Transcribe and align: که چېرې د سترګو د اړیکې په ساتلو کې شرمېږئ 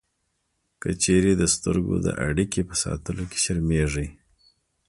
که 0.81 0.89
چېرې 1.03 1.33
د 1.37 1.43
سترګو 1.55 1.95
د 2.05 2.07
اړیکې 2.27 2.61
په 2.69 2.75
ساتلو 2.83 3.23
کې 3.31 3.37
شرمېږئ 3.43 4.07